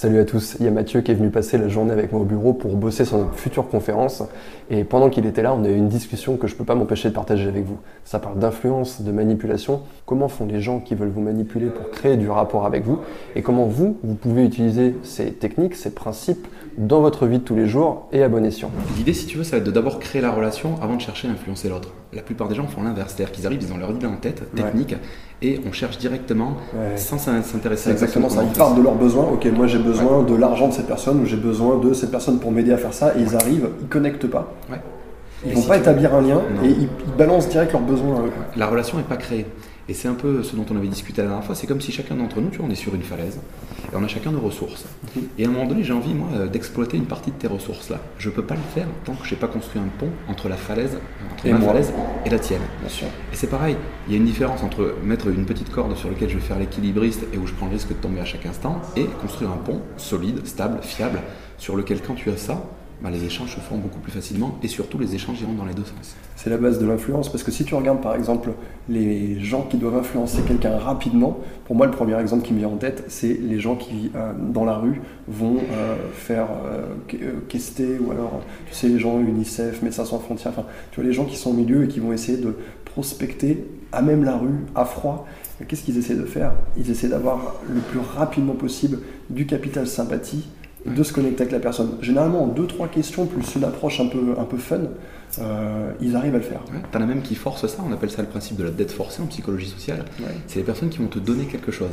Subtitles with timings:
[0.00, 2.20] Salut à tous, il y a Mathieu qui est venu passer la journée avec moi
[2.20, 4.22] au bureau pour bosser sur notre future conférence.
[4.70, 6.76] Et pendant qu'il était là, on a eu une discussion que je ne peux pas
[6.76, 7.78] m'empêcher de partager avec vous.
[8.04, 12.16] Ça parle d'influence, de manipulation, comment font les gens qui veulent vous manipuler pour créer
[12.16, 13.00] du rapport avec vous,
[13.34, 16.46] et comment vous, vous pouvez utiliser ces techniques, ces principes
[16.76, 18.70] dans votre vie de tous les jours et à bon escient?
[18.96, 21.26] L'idée, si tu veux, ça va être de d'abord créer la relation avant de chercher
[21.26, 21.92] à influencer l'autre.
[22.12, 24.54] La plupart des gens font l'inverse, c'est-à-dire qu'ils arrivent, ils ont leur idée en tête,
[24.54, 24.94] technique,
[25.42, 26.52] et on cherche directement
[26.96, 28.44] sans s'intéresser à exactement ça.
[28.44, 29.24] Ils partent de leurs besoins.
[29.24, 32.38] Ok, moi j'ai besoin de l'argent de cette personne ou j'ai besoin de cette personne
[32.38, 33.14] pour m'aider à faire ça.
[33.16, 34.52] Et ils arrivent, ils connectent pas.
[35.46, 38.24] Ils vont pas établir un lien et ils, balancent direct leurs besoins.
[38.56, 39.46] La relation n'est pas créée.
[39.90, 41.92] Et c'est un peu ce dont on avait discuté la dernière fois, c'est comme si
[41.92, 43.38] chacun d'entre nous, tu vois, on est sur une falaise,
[43.90, 44.84] et on a chacun nos ressources.
[45.38, 47.98] Et à un moment donné, j'ai envie, moi, d'exploiter une partie de tes ressources-là.
[48.18, 50.50] Je ne peux pas le faire tant que je n'ai pas construit un pont entre
[50.50, 50.98] la falaise,
[51.32, 51.94] entre et ma falaise
[52.26, 52.60] et la tienne.
[52.84, 56.28] Et c'est pareil, il y a une différence entre mettre une petite corde sur laquelle
[56.28, 58.82] je vais faire l'équilibriste et où je prends le risque de tomber à chaque instant,
[58.94, 61.22] et construire un pont solide, stable, fiable,
[61.56, 62.62] sur lequel quand tu as ça,
[63.02, 65.74] bah, les échanges se font beaucoup plus facilement et surtout les échanges iront dans les
[65.74, 66.16] deux sens.
[66.36, 68.50] C'est la base de l'influence parce que si tu regardes par exemple
[68.88, 72.68] les gens qui doivent influencer quelqu'un rapidement, pour moi le premier exemple qui me vient
[72.68, 76.86] en tête c'est les gens qui euh, dans la rue vont euh, faire euh,
[77.48, 81.14] quester ou alors tu sais les gens UNICEF, Médecins sans frontières, enfin tu vois les
[81.14, 84.66] gens qui sont au milieu et qui vont essayer de prospecter à même la rue,
[84.74, 85.26] à froid.
[85.66, 86.52] Qu'est-ce qu'ils essaient de faire?
[86.76, 89.00] Ils essaient d'avoir le plus rapidement possible
[89.30, 90.48] du capital sympathie
[90.86, 91.90] de se connecter avec la personne.
[92.00, 94.78] Généralement, en deux, trois questions, plus une approche un peu, un peu fun,
[95.40, 96.60] euh, ils arrivent à le faire.
[96.72, 98.90] Ouais, T'en as même qui forcent ça, on appelle ça le principe de la dette
[98.90, 100.04] forcée en psychologie sociale.
[100.46, 101.90] C'est les personnes qui vont te donner quelque chose.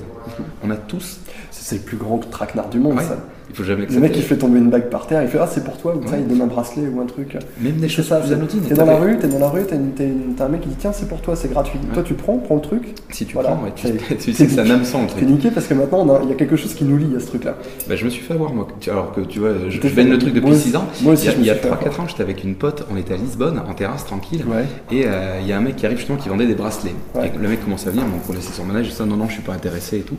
[0.63, 1.19] On a tous.
[1.51, 3.17] C'est le plus grand traquenard du monde, ça.
[3.49, 5.47] Il faut jamais Le mec qui fait tomber une bague par terre, il fait Ah,
[5.47, 7.37] c'est pour toi, ou ça, il donne un bracelet ou un truc.
[7.59, 8.61] Même des choses ça, plus anodines.
[8.61, 11.07] T'es dans la rue, t'es dans la rue, t'as un mec qui dit Tiens, c'est
[11.07, 11.79] pour toi, c'est gratuit.
[11.93, 12.95] Toi, tu prends, prends le truc.
[13.11, 13.87] Si tu prends, tu,
[14.19, 15.19] tu sais que hameçon le truc.
[15.25, 17.27] T'es niqué parce que maintenant, il y a quelque chose qui nous lie à ce
[17.27, 17.55] truc-là.
[17.87, 18.67] Bah, je me suis fait avoir, moi.
[18.87, 20.87] Alors que tu vois, je, je le truc depuis 6 ans.
[21.01, 23.61] Moi aussi, il y a 3-4 ans, j'étais avec une pote, on était à Lisbonne,
[23.67, 24.45] en terrasse, tranquille.
[24.91, 26.95] Et euh, il y a un mec qui arrive justement qui vendait des bracelets.
[27.23, 29.33] Et le mec commence à venir, on connaissait son manège, je dis non, non, je
[29.33, 30.17] suis pas intéressé et tout.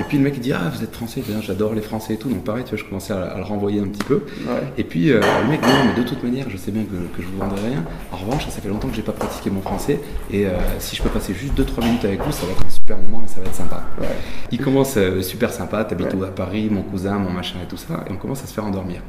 [0.00, 2.28] Et puis le mec il dit ah vous êtes français, j'adore les français et tout.
[2.28, 4.22] Donc pareil, tu vois, je commençais à, le renvoyer un petit peu.
[4.76, 7.22] Et puis euh, le mec dit non, mais de toute manière, je sais bien que,
[7.22, 7.84] je vous vendrai rien.
[8.12, 10.00] En revanche, ça fait longtemps que j'ai pas pratiqué mon français
[10.32, 12.96] et euh, si je peux passer juste 2-3 minutes avec vous, ça va être super
[12.96, 13.82] moment et ça va être sympa.
[14.50, 18.04] Il commence super sympa, t'habites où à Paris, mon cousin, mon machin et tout ça,
[18.08, 19.02] et on commence à se faire endormir.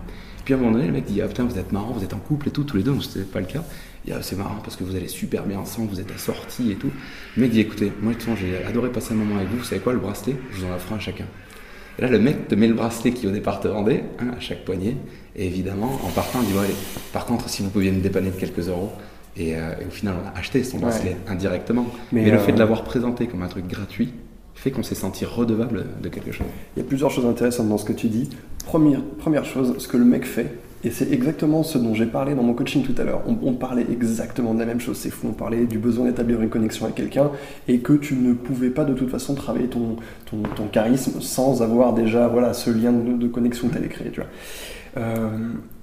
[0.43, 2.13] Puis à un moment donné, le mec dit Ah putain, vous êtes marrant, vous êtes
[2.13, 3.63] en couple et tout, tous les deux, c'était pas le cas.
[4.11, 6.91] Ah, c'est marrant parce que vous allez super bien ensemble, vous êtes assortis et tout.
[7.37, 9.93] Le mec dit Écoutez, moi, j'ai adoré passer un moment avec vous, vous savez quoi,
[9.93, 11.25] le bracelet, je vous en offre un chacun.
[11.97, 14.39] Et là, le mec te met le bracelet qui au départ te rendait, un à
[14.39, 14.97] chaque poignet,
[15.35, 16.75] et évidemment, en partant, il dit Bon, allez,
[17.13, 18.91] par contre, si vous pouviez me dépanner de quelques euros.
[19.37, 21.85] Et, euh, au final, on a acheté son bracelet indirectement.
[22.11, 24.13] Mais, le fait de euh, l'avoir présenté comme un truc gratuit,
[24.55, 26.47] fait qu'on s'est senti redevable de quelque chose.
[26.75, 28.29] Il y a plusieurs choses intéressantes dans ce que tu dis.
[28.65, 30.53] Première, première chose, ce que le mec fait,
[30.83, 33.21] et c'est exactement ce dont j'ai parlé dans mon coaching tout à l'heure.
[33.27, 35.27] On, parlait exactement de la même chose, c'est fou.
[35.29, 37.31] On parlait du besoin d'établir une connexion avec quelqu'un
[37.67, 41.93] et que tu ne pouvais pas de toute façon travailler ton, ton, charisme sans avoir
[41.93, 44.11] déjà voilà, ce lien de, connexion que tu allais créer.
[44.11, 44.29] Tu vois.
[44.97, 45.29] Euh,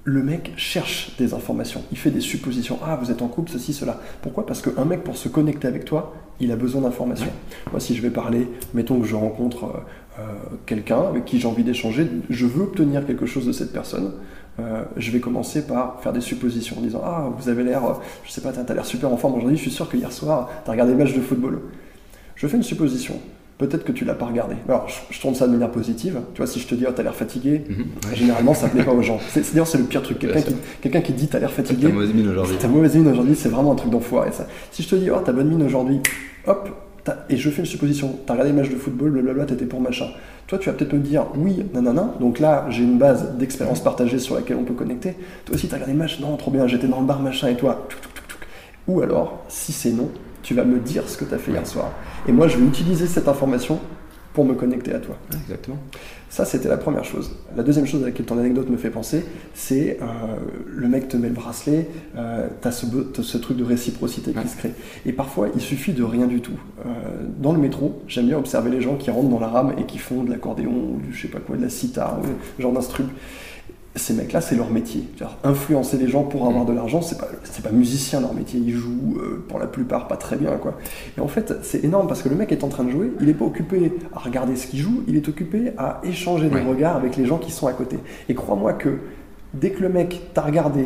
[0.03, 2.79] le mec cherche des informations, il fait des suppositions.
[2.83, 3.99] Ah, vous êtes en couple, ceci, cela.
[4.21, 4.45] Pourquoi?
[4.45, 7.31] Parce qu'un mec, pour se connecter avec toi, il a besoin d'informations.
[7.71, 9.67] Moi, si je vais parler, mettons que je rencontre euh,
[10.19, 10.23] euh,
[10.65, 14.13] quelqu'un avec qui j'ai envie d'échanger, je veux obtenir quelque chose de cette personne.
[14.97, 17.81] Je vais commencer par faire des suppositions en disant Ah, vous avez l'air,
[18.23, 20.11] je sais pas, tu as l'air super en forme aujourd'hui, je suis sûr que hier
[20.11, 21.61] soir, tu as regardé le match de football.
[22.35, 23.19] Je fais une supposition
[23.57, 24.55] peut-être que tu l'as pas regardé.
[24.67, 26.19] Alors, je, tourne ça de manière positive.
[26.33, 27.85] Tu vois, si je te dis, oh, t'as l'air fatigué, mhm.
[28.13, 29.19] généralement, ça plaît pas aux gens.
[29.29, 30.19] C'est, d'ailleurs, c'est le pire truc.
[30.19, 31.87] Quelqu'un qui, quelqu'un qui dit, t'as l'air fatigué.
[31.87, 32.55] T'as mauvaise mine aujourd'hui.
[32.59, 34.47] T'as mauvaise mine aujourd'hui, c'est vraiment un truc d'enfoiré, ça.
[34.71, 35.99] Si je te dis, oh, t'as bonne mine aujourd'hui,
[36.45, 36.69] hop,
[37.29, 40.07] et je fais une supposition, t'as regardé les matchs de football, blablabla, t'étais pour machin.
[40.47, 44.19] Toi, tu vas peut-être me dire, oui, nanana, donc là, j'ai une base d'expérience partagée
[44.19, 45.15] sur laquelle on peut connecter.
[45.45, 47.55] Toi aussi, t'as regardé les matchs, non, trop bien, j'étais dans le bar, machin, et
[47.55, 47.87] toi,
[48.87, 50.09] ou alors, si c'est non,
[50.43, 51.91] tu vas me dire ce que tu as fait hier soir.
[52.27, 53.79] Et moi, je vais utiliser cette information
[54.37, 55.17] pour me connecter à toi.
[55.33, 55.79] Exactement.
[56.29, 57.31] Ça, c'était la première chose.
[57.55, 59.25] La deuxième chose à laquelle ton anecdote me fait penser,
[59.55, 60.05] c'est euh,
[60.67, 64.55] le mec te met le bracelet, euh, tu as ce, truc de réciprocité qui se
[64.55, 64.73] crée.
[65.07, 66.59] Et parfois, il suffit de rien du tout.
[66.85, 66.89] Euh,
[67.39, 69.97] dans le métro, j'aime bien observer les gens qui rentrent dans la rame et qui
[69.97, 72.19] font de l'accordéon, ou je sais pas quoi, de la sitar,
[72.59, 73.09] genre d'instrument
[73.97, 75.03] ces mecs-là, c'est leur métier.
[75.43, 77.27] Influencer les gens pour avoir de l'argent, c'est pas,
[77.63, 78.59] pas musicien leur métier.
[78.59, 80.51] Ils jouent euh, pour la plupart pas très bien.
[80.57, 80.77] Quoi.
[81.17, 83.27] Et en fait, c'est énorme parce que le mec est en train de jouer, il
[83.27, 86.95] n'est pas occupé à regarder ce qu'il joue, il est occupé à échanger des regards
[86.95, 87.97] avec les gens qui sont à côté.
[88.29, 88.97] Et crois-moi que
[89.53, 90.85] dès que le mec t'a regardé,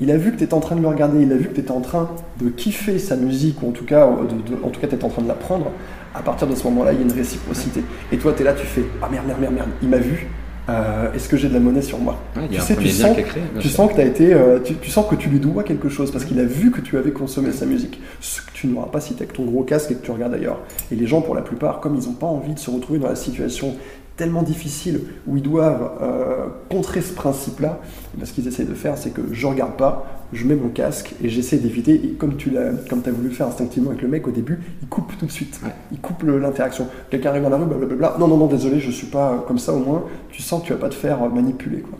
[0.00, 1.54] il a vu que tu étais en train de le regarder, il a vu que
[1.54, 2.10] tu étais en train
[2.40, 5.22] de kiffer sa musique, ou en tout cas, en tout cas, tu étais en train
[5.22, 5.70] de l'apprendre,
[6.14, 7.84] à partir de ce moment-là, il y a une réciprocité.
[8.10, 10.28] Et toi, tu es là, tu fais Ah merde, merde, merde, merde, il m'a vu,
[10.68, 12.20] euh, est-ce que j'ai de la monnaie sur moi
[12.50, 13.16] Tu sais, tu sens,
[13.58, 16.24] tu sens que as été, euh, tu, sens que tu lui dois quelque chose parce
[16.24, 18.00] qu'il a vu que tu avais consommé sa musique.
[18.20, 20.60] Ce que tu n'auras pas si tu ton gros casque et que tu regardes ailleurs.
[20.92, 23.08] Et les gens, pour la plupart, comme ils n'ont pas envie de se retrouver dans
[23.08, 23.74] la situation
[24.16, 27.80] tellement difficile où ils doivent euh, contrer ce principe-là,
[28.22, 31.28] ce qu'ils essayent de faire, c'est que je regarde pas, je mets mon casque et
[31.28, 31.94] j'essaie d'éviter.
[31.94, 34.88] Et comme tu l'as, comme as voulu faire instinctivement avec le mec au début, il
[34.88, 35.60] coupe tout de suite.
[35.90, 36.88] Il coupe l'interaction.
[37.10, 38.16] Quelqu'un arrive dans la rue, blablabla.
[38.18, 39.72] Non, non, non, désolé, je suis pas comme ça.
[39.72, 41.80] Au moins, tu sens que tu vas pas te faire manipuler.
[41.80, 41.98] Quoi.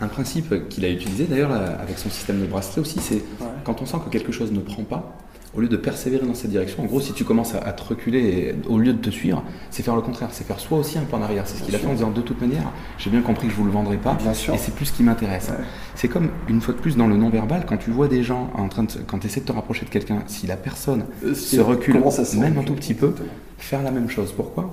[0.00, 3.22] Un principe qu'il a utilisé d'ailleurs avec son système de bracelet aussi, c'est
[3.64, 5.16] quand on sent que quelque chose ne prend pas,
[5.56, 8.54] au lieu de persévérer dans cette direction, en gros, si tu commences à, te reculer
[8.68, 11.16] au lieu de te suivre, c'est faire le contraire, c'est faire soit aussi un pas
[11.16, 11.46] en arrière.
[11.46, 13.58] C'est ce qu'il a fait en disant de toute manière, j'ai bien compris que je
[13.58, 15.50] vous le vendrai pas, et c'est plus ce qui m'intéresse.
[15.94, 18.68] C'est comme une fois de plus dans le non-verbal, quand tu vois des gens en
[18.68, 21.60] train de, quand tu essaies de te rapprocher de quelqu'un, si la personne euh, se
[21.60, 22.02] recule,
[22.38, 23.14] même un tout petit peu,
[23.58, 24.32] faire la même chose.
[24.32, 24.70] Pourquoi?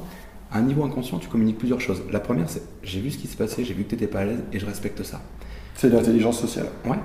[0.51, 2.01] À un niveau inconscient, tu communiques plusieurs choses.
[2.11, 4.19] La première, c'est j'ai vu ce qui s'est passé, j'ai vu que tu n'étais pas
[4.19, 5.21] à l'aise et je respecte ça.
[5.75, 6.67] C'est l'intelligence sociale.
[6.85, 6.97] Ouais,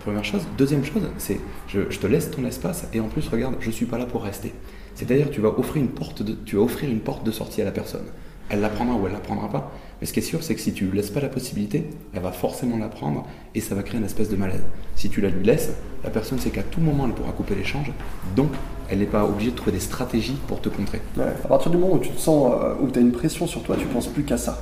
[0.00, 0.42] première chose.
[0.56, 3.98] Deuxième chose, c'est je, te laisse ton espace et en plus, regarde, je suis pas
[3.98, 4.52] là pour rester.
[4.94, 7.64] C'est-à-dire, tu vas offrir une porte de, tu vas offrir une porte de sortie à
[7.64, 8.04] la personne.
[8.50, 9.72] Elle la prendra ou elle la prendra pas.
[10.00, 12.22] Mais ce qui est sûr, c'est que si tu lui laisses pas la possibilité, elle
[12.22, 14.62] va forcément la prendre et ça va créer une espèce de malaise.
[14.94, 15.72] Si tu la lui laisses,
[16.04, 17.92] la personne sait qu'à tout moment elle pourra couper l'échange.
[18.36, 18.50] Donc,
[18.90, 21.00] elle n'est pas obligée de trouver des stratégies pour te contrer.
[21.18, 23.62] À partir du moment où tu te sens, euh, où tu as une pression sur
[23.62, 24.60] toi, tu penses plus qu'à ça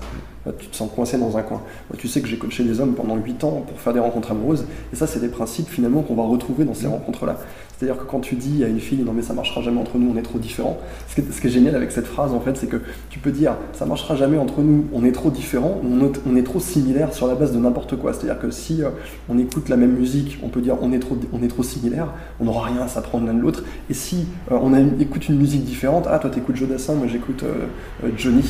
[0.58, 1.62] tu te sens coincé dans un coin.
[1.90, 4.30] Moi, tu sais que j'ai coaché des hommes pendant 8 ans pour faire des rencontres
[4.32, 6.92] amoureuses, et ça, c'est des principes finalement qu'on va retrouver dans ces mmh.
[6.92, 7.38] rencontres-là.
[7.76, 10.10] C'est-à-dire que quand tu dis à une fille, non mais ça marchera jamais entre nous,
[10.10, 10.78] on est trop différents,
[11.08, 12.78] ce qui, est, génial avec cette phrase, en fait, c'est que
[13.10, 16.60] tu peux dire, ça marchera jamais entre nous, on est trop différents, on, est trop
[16.60, 18.14] similaires sur la base de n'importe quoi.
[18.14, 18.90] C'est-à-dire que si euh,
[19.28, 22.12] on écoute la même musique, on peut dire on est trop, on est trop similaires,
[22.40, 23.62] on n'aura rien à s'apprendre l'un de l'autre.
[23.90, 28.08] Et si euh, on écoute une musique différente, ah toi t'écoutes Jodassin, moi j'écoute euh,
[28.16, 28.44] Johnny.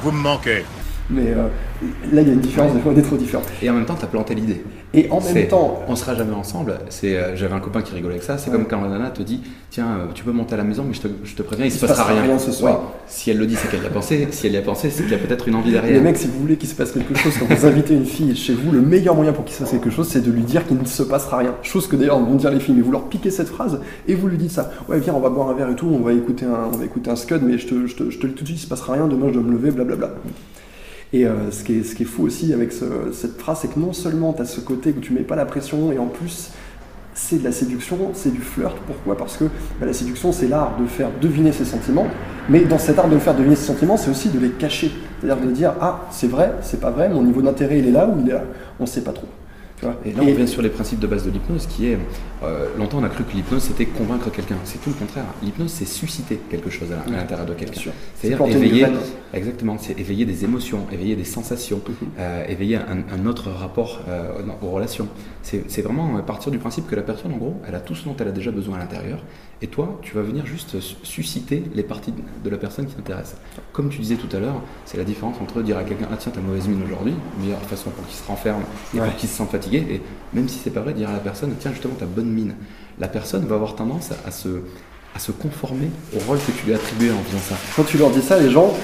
[0.00, 0.64] Vous me manquez.
[1.10, 1.48] Mais euh,
[2.12, 3.42] là, il y a une différence, des fois, on est trop différent.
[3.62, 4.64] Et en même temps, tu as planté l'idée.
[4.94, 5.82] Et en même temps.
[5.86, 6.78] On sera jamais ensemble.
[6.88, 8.38] C'est, euh, j'avais un copain qui rigolait avec ça.
[8.38, 10.84] C'est comme quand la nana te dit Tiens, euh, tu peux monter à la maison,
[10.86, 12.38] mais je te, je te préviens, il, ne se passera, rien.
[12.38, 12.92] ce soir.
[13.06, 14.26] Si elle le dit, c'est qu'elle y a pensé.
[14.30, 15.92] Si elle y a pensé, c'est qu'il y a peut-être une envie derrière.
[15.92, 18.34] Les mecs, si vous voulez qu'il se passe quelque chose, quand vous invitez une fille
[18.34, 20.66] chez vous, le meilleur moyen pour qu'il se passe quelque chose, c'est de lui dire
[20.66, 21.54] qu'il ne se passera rien.
[21.62, 22.76] Chose que d'ailleurs vont dire les filles.
[22.76, 24.70] Mais vous leur piquez cette phrase et vous lui dites ça.
[24.88, 26.84] Ouais, viens, on va boire un verre et tout, on va écouter un, on va
[26.84, 28.62] écouter un scud, mais je te, je te, je te le tout de suite, il
[28.62, 29.06] se passera rien.
[29.06, 30.10] Demain, je dois me lever, blablabla.
[31.14, 34.32] Et euh, ce, qui est, ce, fou aussi avec cette phrase, c'est que non seulement
[34.32, 36.50] tu as ce côté où tu mets pas la pression, et en plus,
[37.14, 38.76] c'est de la séduction, c'est du flirt.
[38.84, 39.16] Pourquoi?
[39.16, 39.44] Parce que
[39.78, 42.08] bah, la séduction, c'est l'art de faire deviner ses sentiments,
[42.48, 44.90] mais dans cet art de faire deviner ses sentiments, c'est aussi de les cacher.
[45.20, 48.08] C'est-à-dire de dire, ah, c'est vrai, c'est pas vrai, mon niveau d'intérêt, il est là
[48.08, 48.42] ou il est là?
[48.80, 49.28] On ne sait pas trop.
[50.04, 51.98] Et là, on revient sur les principes de base de l'hypnose, qui est
[52.42, 54.56] euh, longtemps on a cru que l'hypnose c'était convaincre quelqu'un.
[54.64, 55.24] C'est tout le contraire.
[55.42, 57.90] L'hypnose c'est susciter quelque chose à l'intérieur de quelqu'un.
[58.14, 58.86] C'est-à-dire éveiller,
[59.32, 62.08] exactement, c'est éveiller des émotions, éveiller des sensations, mhm.
[62.18, 64.32] euh, éveiller un, autre rapport euh,
[64.62, 65.08] aux relations.
[65.42, 68.16] C'est vraiment partir du principe que la personne, en gros, elle a tout ce dont
[68.18, 69.18] elle a déjà besoin à l'intérieur,
[69.62, 72.12] et toi, tu vas venir juste susciter les parties
[72.42, 73.36] de la personne qui t'intéresse.
[73.72, 76.32] Comme tu disais tout à l'heure, c'est la différence entre dire à quelqu'un ah tiens
[76.34, 78.62] t'as mauvaise mine aujourd'hui, meilleure façon pour qu'il se renferme
[78.94, 80.00] et pour qu'il se sent fatigué et
[80.32, 82.54] même si c'est pas vrai, dire à la personne, tiens, justement, ta bonne mine.
[82.98, 84.62] La personne va avoir tendance à se,
[85.14, 87.54] à se conformer au rôle que tu lui as attribué en faisant ça.
[87.76, 88.74] Quand tu leur dis ça, les gens,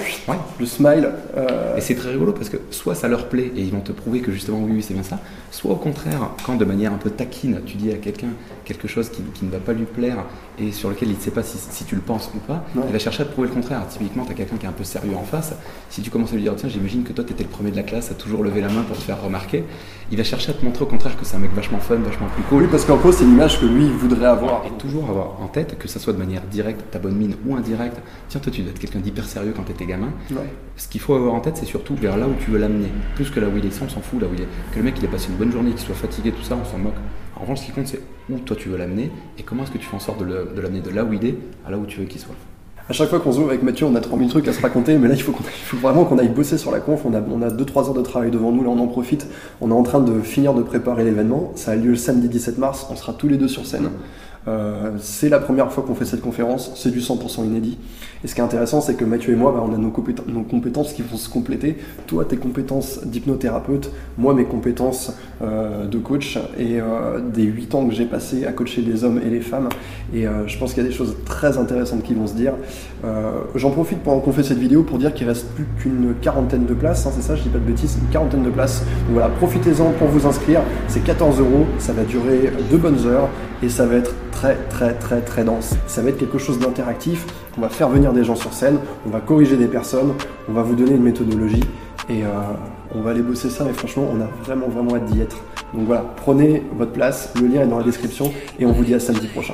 [0.59, 1.09] le smile.
[1.35, 3.91] Euh, et c'est très rigolo parce que soit ça leur plaît et ils vont te
[3.91, 5.19] prouver que justement oui, oui c'est bien ça,
[5.51, 8.29] soit au contraire, quand de manière un peu taquine, tu dis à quelqu'un
[8.63, 10.23] quelque chose qui, qui, ne va pas lui plaire
[10.57, 12.93] et sur lequel il ne sait pas si, si, tu le penses ou pas, il
[12.93, 13.85] va chercher à te prouver le contraire.
[13.89, 15.53] Typiquement, tu as quelqu'un qui est un peu sérieux en face,
[15.89, 17.75] si tu commences à lui dire tiens, j'imagine que toi tu étais le premier de
[17.75, 19.65] la classe à toujours lever la main pour te faire remarquer,
[20.11, 22.27] il va chercher à te montrer au contraire que c'est un mec vachement fun, vachement
[22.27, 22.63] plus cool.
[22.63, 24.63] Oui, parce qu'en gros, c'est l'image que lui voudrait avoir.
[24.65, 27.55] Et toujours avoir en tête que ça soit de manière directe, ta bonne mine, ou
[27.55, 27.97] indirecte.
[28.29, 30.09] Tiens, toi, tu dois être quelqu'un d'hyper sérieux quand tu étais gamin.
[30.77, 33.29] Ce qu'il faut avoir en tête, c'est surtout vers là où tu veux l'amener, plus
[33.29, 33.71] que là où il est.
[33.71, 34.47] Ça, on s'en fout là où il est.
[34.71, 36.65] Que le mec, il ait passé une bonne journée, qu'il soit fatigué, tout ça, on
[36.65, 36.95] s'en moque.
[37.35, 39.77] En revanche, ce qui compte, c'est où toi tu veux l'amener et comment est-ce que
[39.77, 41.35] tu fais en sorte de l'amener de là où il est
[41.65, 42.35] à là où tu veux qu'il soit.
[42.91, 44.97] À chaque fois qu'on se voit avec Mathieu, on a 3000 trucs à se raconter,
[44.97, 45.33] mais là, il faut,
[45.77, 47.05] vraiment qu'on aille bosser sur la conf.
[47.05, 49.27] On a, on a 2-3 heures de travail devant nous, là, on en profite.
[49.61, 51.53] On est en train de finir de préparer l'événement.
[51.55, 53.91] Ça a lieu le samedi 17 mars, on sera tous les deux sur scène.
[54.47, 57.77] Euh, c'est la première fois qu'on fait cette conférence, c'est du 100% inédit.
[58.23, 60.93] Et ce qui est intéressant, c'est que Mathieu et moi, bah, on a nos, compétences,
[60.93, 61.77] qui vont se compléter.
[62.07, 67.87] Toi, tes compétences d'hypnothérapeute, moi, mes compétences euh, de coach et euh, des 8 ans
[67.87, 69.69] que j'ai passé à coacher les hommes et les femmes.
[70.13, 72.53] Et je pense qu'il y a des choses très intéressantes qui vont se dire.
[73.55, 76.73] J'en profite pendant qu'on fait cette vidéo pour dire qu'il reste plus qu'une quarantaine de
[76.73, 78.81] places, hein, c'est ça, je dis pas de bêtises, une quarantaine de places.
[79.05, 80.61] Donc voilà, profitez-en pour vous inscrire.
[80.87, 83.29] C'est 14 euros, ça va durer deux bonnes heures
[83.63, 85.75] et ça va être très très très très dense.
[85.87, 87.25] Ça va être quelque chose d'interactif,
[87.57, 90.13] on va faire venir des gens sur scène, on va corriger des personnes,
[90.49, 91.63] on va vous donner une méthodologie
[92.09, 92.23] Et
[92.93, 95.37] on va aller bosser ça, mais franchement, on a vraiment, vraiment hâte d'y être.
[95.73, 98.93] Donc voilà, prenez votre place, le lien est dans la description, et on vous dit
[98.93, 99.53] à samedi prochain.